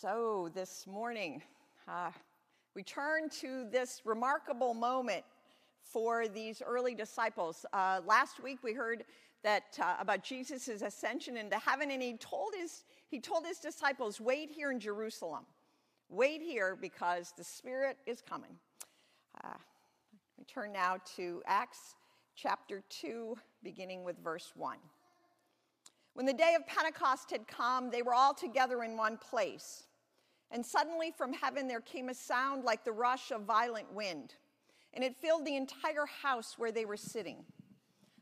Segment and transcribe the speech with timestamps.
[0.00, 1.42] So, this morning,
[1.86, 2.10] uh,
[2.74, 5.24] we turn to this remarkable moment
[5.82, 7.66] for these early disciples.
[7.74, 9.04] Uh, last week, we heard
[9.44, 14.22] that uh, about Jesus' ascension into heaven, and he told his he told his disciples,
[14.22, 15.44] "Wait here in Jerusalem,
[16.08, 18.56] wait here because the Spirit is coming."
[19.44, 19.58] Uh,
[20.38, 21.94] we turn now to Acts
[22.34, 24.78] chapter two, beginning with verse one.
[26.14, 29.84] When the day of Pentecost had come, they were all together in one place.
[30.50, 34.34] And suddenly from heaven there came a sound like the rush of violent wind,
[34.94, 37.44] and it filled the entire house where they were sitting.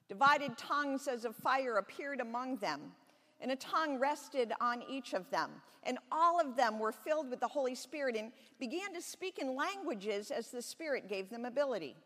[0.09, 2.93] Divided tongues as of fire appeared among them,
[3.41, 5.51] and a tongue rested on each of them.
[5.85, 9.55] And all of them were filled with the Holy Spirit and began to speak in
[9.55, 11.97] languages as the Spirit gave them ability.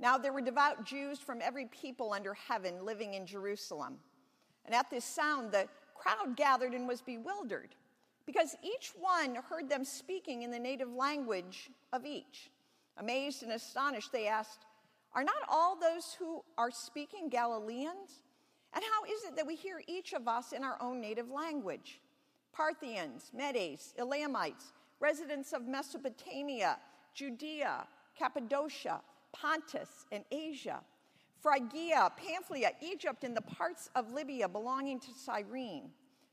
[0.00, 3.98] Now there were devout Jews from every people under heaven living in Jerusalem.
[4.66, 7.74] And at this sound, the crowd gathered and was bewildered
[8.26, 12.50] because each one heard them speaking in the native language of each.
[12.96, 14.66] Amazed and astonished, they asked,
[15.14, 18.20] Are not all those who are speaking Galileans?
[18.72, 22.00] And how is it that we hear each of us in our own native language?
[22.52, 26.78] Parthians, Medes, Elamites, residents of Mesopotamia,
[27.14, 29.00] Judea, Cappadocia,
[29.32, 30.80] Pontus, and Asia
[31.44, 35.90] Phrygia, Pamphylia, Egypt, and the parts of Libya belonging to Cyrene,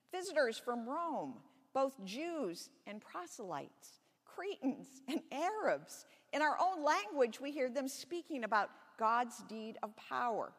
[0.09, 1.33] visitors from Rome,
[1.73, 6.05] both Jews and proselytes, Cretans and Arabs.
[6.33, 10.51] In our own language, we hear them speaking about God's deed of power.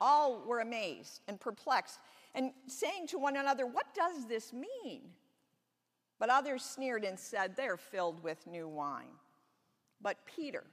[0.00, 2.00] All were amazed and perplexed
[2.34, 5.02] and saying to one another, What does this mean?
[6.18, 9.14] But others sneered and said, They're filled with new wine.
[10.00, 10.64] But Peter,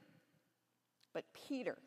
[1.12, 1.78] but Peter,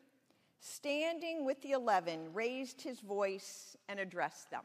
[0.60, 4.64] standing with the eleven, raised his voice and addressed them.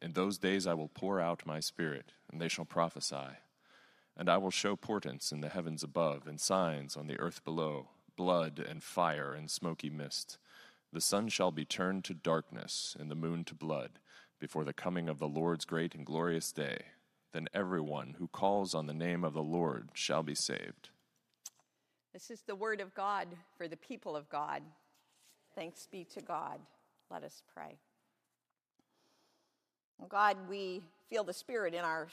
[0.00, 3.38] in those days I will pour out my spirit, and they shall prophesy.
[4.16, 7.88] And I will show portents in the heavens above, and signs on the earth below
[8.16, 10.38] blood and fire and smoky mist.
[10.92, 14.00] The sun shall be turned to darkness, and the moon to blood,
[14.40, 16.78] before the coming of the Lord's great and glorious day.
[17.32, 20.90] Then everyone who calls on the name of the Lord shall be saved.
[22.12, 24.62] This is the word of God for the people of God.
[25.54, 26.58] Thanks be to God.
[27.10, 27.78] Let us pray.
[30.06, 32.08] God, we feel the Spirit in our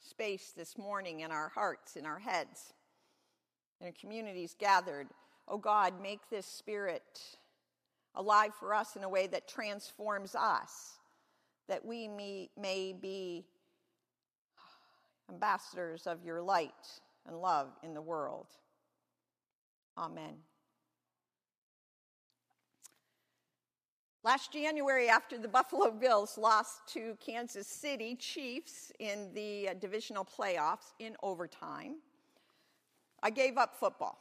[0.00, 2.74] space this morning, in our hearts, in our heads,
[3.80, 5.08] in our communities gathered.
[5.48, 7.20] Oh God, make this Spirit
[8.14, 10.98] alive for us in a way that transforms us,
[11.68, 13.46] that we may, may be
[15.30, 18.48] ambassadors of your light and love in the world.
[19.96, 20.34] Amen.
[24.22, 30.24] Last January, after the Buffalo Bills lost to Kansas City Chiefs in the uh, divisional
[30.24, 31.96] playoffs in overtime,
[33.22, 34.18] I gave up football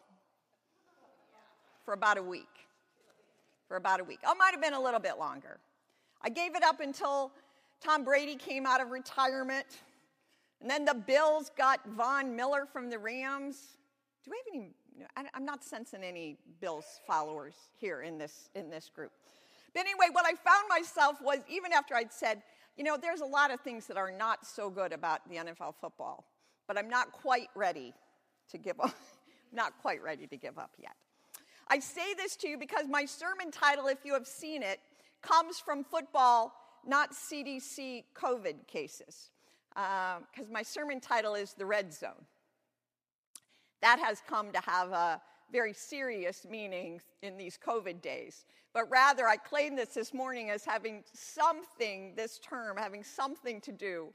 [1.83, 2.47] for about a week.
[3.67, 4.19] For about a week.
[4.25, 5.59] Oh, might have been a little bit longer.
[6.21, 7.31] I gave it up until
[7.81, 9.65] Tom Brady came out of retirement.
[10.61, 13.77] And then the Bills got Von Miller from the Rams.
[14.23, 14.73] Do we have any
[15.33, 19.11] I'm not sensing any Bills followers here in this, in this group.
[19.73, 22.41] But anyway, what I found myself was even after I'd said,
[22.77, 25.75] you know, there's a lot of things that are not so good about the NFL
[25.81, 26.25] football,
[26.67, 27.93] but I'm not quite ready
[28.51, 28.95] to give up.
[29.51, 30.95] not quite ready to give up yet.
[31.67, 34.79] I say this to you because my sermon title, if you have seen it,
[35.21, 36.53] comes from football,
[36.85, 39.31] not CDC COVID cases.
[39.69, 42.25] Because uh, my sermon title is The Red Zone.
[43.81, 48.45] That has come to have a very serious meaning in these COVID days.
[48.73, 53.71] But rather, I claim this this morning as having something, this term, having something to
[53.71, 54.09] do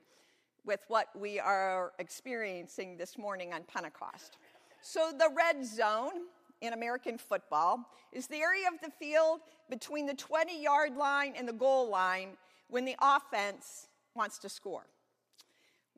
[0.65, 4.39] with what we are experiencing this morning on Pentecost.
[4.81, 6.29] So, the red zone
[6.61, 7.81] in American football
[8.13, 12.31] is the area of the field between the 20 yard line and the goal line
[12.69, 14.87] when the offense wants to score.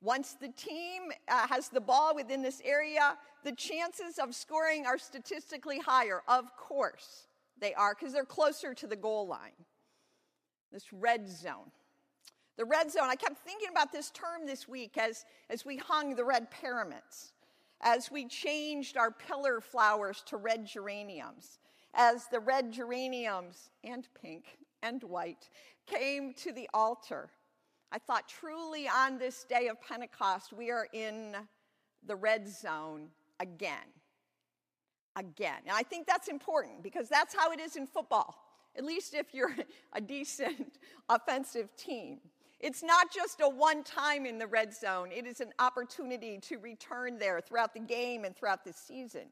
[0.06, 4.98] Once the team uh, has the ball within this area, the chances of scoring are
[4.98, 6.22] statistically higher.
[6.28, 7.26] Of course,
[7.60, 9.50] they are, because they're closer to the goal line.
[10.70, 11.72] This red zone.
[12.56, 16.14] The red zone, I kept thinking about this term this week as, as we hung
[16.14, 17.32] the red paraments,
[17.80, 21.58] as we changed our pillar flowers to red geraniums,
[21.94, 24.44] as the red geraniums and pink
[24.84, 25.50] and white
[25.84, 27.28] came to the altar.
[27.92, 31.36] I thought truly on this day of Pentecost, we are in
[32.06, 33.08] the red zone
[33.40, 33.76] again.
[35.16, 35.60] Again.
[35.66, 38.36] And I think that's important because that's how it is in football,
[38.76, 39.54] at least if you're
[39.92, 40.78] a decent
[41.08, 42.18] offensive team.
[42.58, 46.58] It's not just a one time in the red zone, it is an opportunity to
[46.58, 49.26] return there throughout the game and throughout the season.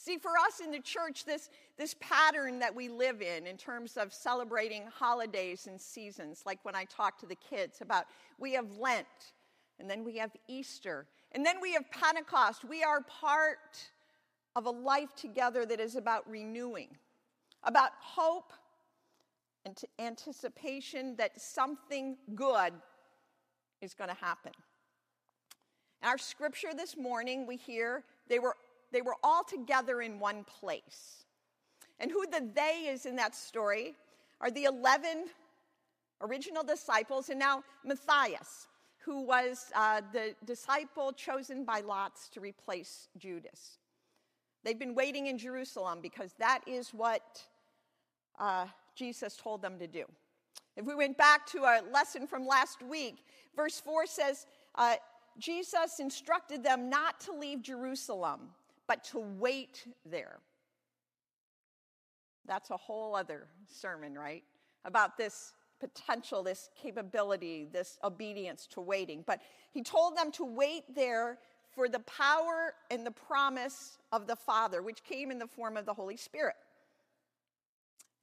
[0.00, 3.96] See, for us in the church, this, this pattern that we live in, in terms
[3.96, 8.04] of celebrating holidays and seasons, like when I talk to the kids about
[8.38, 9.06] we have Lent,
[9.80, 12.64] and then we have Easter, and then we have Pentecost.
[12.64, 13.90] We are part
[14.54, 16.96] of a life together that is about renewing,
[17.64, 18.52] about hope
[19.66, 22.72] and anticipation that something good
[23.82, 24.52] is going to happen.
[26.02, 28.54] In our scripture this morning, we hear they were,
[28.92, 31.24] they were all together in one place.
[32.00, 33.94] And who the they is in that story
[34.40, 35.24] are the 11
[36.20, 38.68] original disciples and now Matthias,
[38.98, 43.78] who was uh, the disciple chosen by lots to replace Judas.
[44.64, 47.42] They've been waiting in Jerusalem because that is what
[48.38, 50.04] uh, Jesus told them to do.
[50.76, 53.24] If we went back to a lesson from last week,
[53.56, 54.96] verse 4 says, uh,
[55.38, 58.50] Jesus instructed them not to leave Jerusalem,
[58.88, 60.40] but to wait there.
[62.46, 64.42] That's a whole other sermon, right?
[64.84, 69.22] About this potential, this capability, this obedience to waiting.
[69.26, 69.40] But
[69.70, 71.38] he told them to wait there
[71.70, 75.86] for the power and the promise of the Father, which came in the form of
[75.86, 76.56] the Holy Spirit.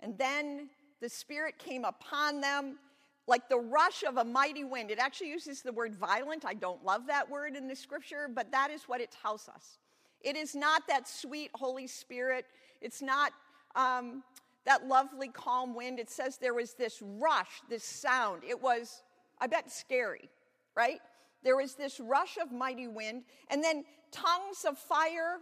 [0.01, 0.69] And then
[0.99, 2.79] the Spirit came upon them
[3.27, 4.91] like the rush of a mighty wind.
[4.91, 6.45] It actually uses the word violent.
[6.45, 9.79] I don't love that word in the scripture, but that is what it tells us.
[10.25, 12.45] It is not that sweet Holy Spirit.
[12.81, 13.31] It's not
[13.75, 14.23] um,
[14.65, 15.99] that lovely calm wind.
[15.99, 18.43] It says there was this rush, this sound.
[18.43, 19.03] It was,
[19.39, 20.27] I bet, scary,
[20.75, 20.99] right?
[21.43, 25.37] There was this rush of mighty wind, and then tongues of fire,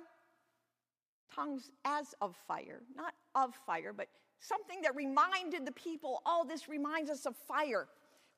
[1.34, 4.08] tongues as of fire, not of fire, but
[4.42, 7.88] something that reminded the people, oh, this reminds us of fire,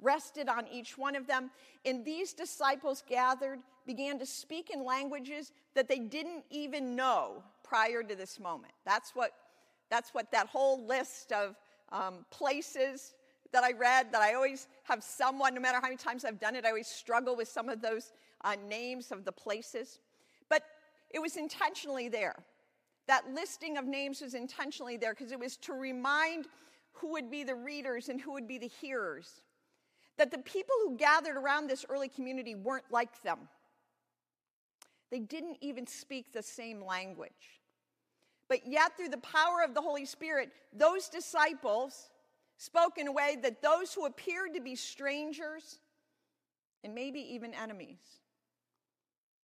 [0.02, 1.52] rested on each one of them.
[1.86, 8.04] And these disciples gathered, began to speak in languages that they didn't even know prior
[8.04, 8.74] to this moment.
[8.86, 9.32] That's what,
[9.90, 11.56] that's what that whole list of
[11.92, 13.14] um, places
[13.52, 16.56] that I read, that I always have someone, no matter how many times I've done
[16.56, 18.12] it, I always struggle with some of those
[18.44, 20.00] uh, names of the places.
[20.50, 20.64] But
[21.12, 22.36] it was intentionally there.
[23.08, 26.48] That listing of names was intentionally there because it was to remind
[26.94, 29.42] who would be the readers and who would be the hearers.
[30.18, 33.40] That the people who gathered around this early community weren't like them.
[35.12, 37.32] They didn't even speak the same language.
[38.48, 42.10] But yet, through the power of the Holy Spirit, those disciples
[42.58, 45.80] spoke in a way that those who appeared to be strangers
[46.84, 48.00] and maybe even enemies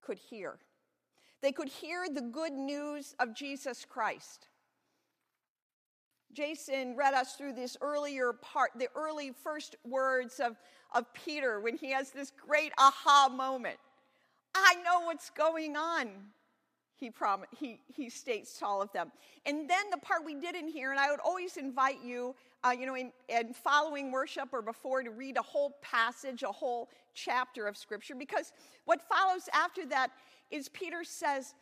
[0.02, 0.58] could hear.
[1.40, 4.48] They could hear the good news of Jesus Christ.
[6.32, 10.56] Jason read us through this earlier part, the early first words of,
[10.94, 13.78] of Peter when he has this great aha moment.
[14.54, 16.08] I know what's going on,
[16.96, 19.12] he, prom- he, he states to all of them.
[19.46, 22.86] And then the part we didn't hear, and I would always invite you, uh, you
[22.86, 27.66] know, in, in following worship or before to read a whole passage, a whole chapter
[27.66, 28.52] of Scripture, because
[28.84, 30.10] what follows after that
[30.50, 31.54] is Peter says,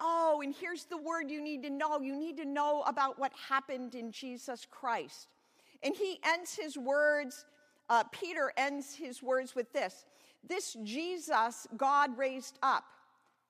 [0.00, 2.00] Oh, and here's the word you need to know.
[2.00, 5.28] You need to know about what happened in Jesus Christ.
[5.82, 7.44] And he ends his words,
[7.88, 10.04] uh, Peter ends his words with this
[10.46, 12.84] This Jesus God raised up,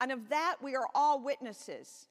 [0.01, 2.07] and of that we are all witnesses.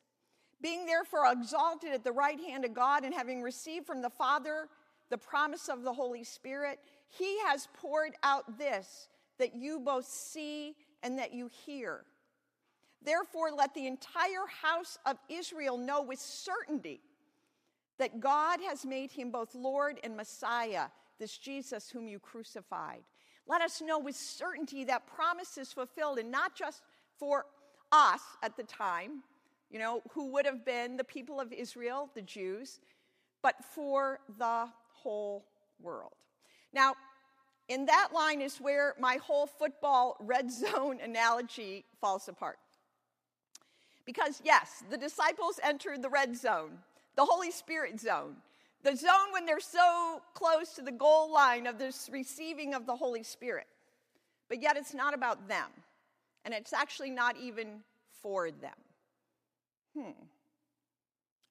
[0.60, 4.68] Being therefore exalted at the right hand of God, and having received from the Father
[5.10, 10.74] the promise of the Holy Spirit, he has poured out this that you both see
[11.02, 12.04] and that you hear.
[13.04, 17.00] Therefore, let the entire house of Israel know with certainty
[17.98, 20.86] that God has made him both Lord and Messiah,
[21.18, 23.02] this Jesus whom you crucified.
[23.46, 26.82] Let us know with certainty that promise is fulfilled, and not just
[27.18, 27.44] for
[27.92, 29.22] us at the time,
[29.70, 32.80] you know, who would have been the people of Israel, the Jews,
[33.42, 35.44] but for the whole
[35.80, 36.12] world.
[36.72, 36.94] Now,
[37.68, 42.58] in that line is where my whole football red zone analogy falls apart.
[44.04, 46.78] Because, yes, the disciples entered the red zone,
[47.16, 48.36] the Holy Spirit zone.
[48.84, 52.94] the zone when they're so close to the goal line of this receiving of the
[52.94, 53.66] Holy Spirit.
[54.48, 55.70] But yet it's not about them,
[56.44, 57.80] and it's actually not even
[58.22, 58.74] for them.
[59.96, 60.24] Hmm.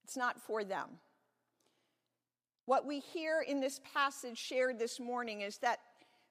[0.04, 0.90] It's not for them.
[2.66, 5.80] What we hear in this passage shared this morning is that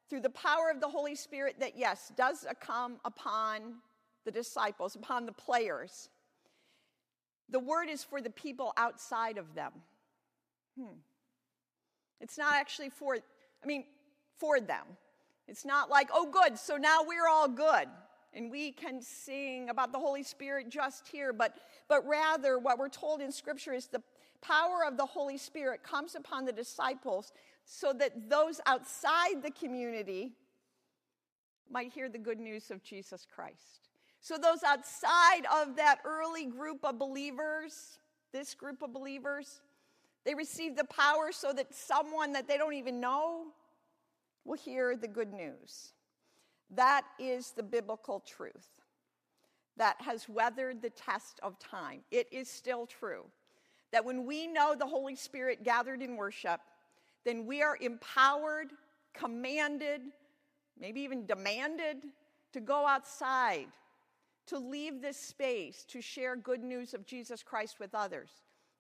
[0.09, 3.75] through the power of the Holy Spirit, that yes, does come upon
[4.25, 6.11] the disciples, upon the players,
[7.53, 9.73] the word is for the people outside of them.
[10.79, 10.97] Hmm.
[12.21, 13.85] It's not actually for, I mean,
[14.39, 14.85] for them.
[15.47, 17.89] It's not like, oh, good, so now we're all good
[18.35, 21.57] and we can sing about the Holy Spirit just here, but,
[21.89, 24.03] but rather what we're told in Scripture is the
[24.41, 27.33] power of the Holy Spirit comes upon the disciples
[27.65, 30.33] so that those outside the community
[31.71, 33.91] might hear the good news of Jesus Christ.
[34.23, 37.99] So, those outside of that early group of believers,
[38.33, 39.61] this group of believers,
[40.25, 43.47] they receive the power so that someone that they don't even know
[44.45, 45.93] will hear the good news.
[46.71, 48.69] That is the biblical truth
[49.77, 52.03] that has weathered the test of time.
[52.13, 53.25] It is still true
[53.91, 56.61] that when we know the Holy Spirit gathered in worship,
[57.25, 58.69] then we are empowered,
[59.15, 60.03] commanded,
[60.79, 62.05] maybe even demanded
[62.53, 63.67] to go outside,
[64.47, 68.31] to leave this space, to share good news of Jesus Christ with others.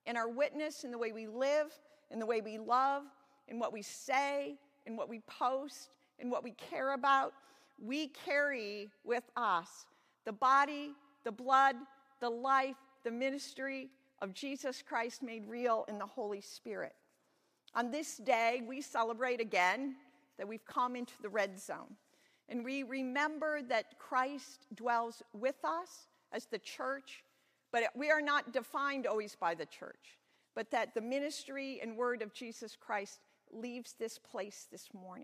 [0.07, 1.73] In our witness, in the way we live,
[2.11, 3.05] in the way we love,
[3.49, 7.33] in what we say, in what we post, in what we care about,
[7.81, 9.87] we carry with us
[10.25, 10.93] the body,
[11.25, 11.77] the blood,
[12.21, 13.89] the life, the ministry
[14.21, 16.95] of Jesus Christ made real in the Holy Spirit.
[17.75, 19.97] On this day, we celebrate again
[20.39, 21.97] that we've come into the red zone.
[22.49, 27.23] And we remember that Christ dwells with us as the church,
[27.73, 30.19] but we are not defined always by the church,
[30.55, 33.21] but that the ministry and word of Jesus Christ
[33.53, 35.21] leaves this place this morning.